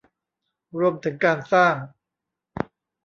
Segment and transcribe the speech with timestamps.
[0.77, 1.75] รวมถึงการสร้าง